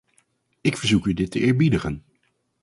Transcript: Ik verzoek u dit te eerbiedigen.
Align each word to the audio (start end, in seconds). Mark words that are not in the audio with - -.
Ik 0.61 0.77
verzoek 0.77 1.05
u 1.05 1.13
dit 1.13 1.31
te 1.31 1.39
eerbiedigen. 1.39 2.03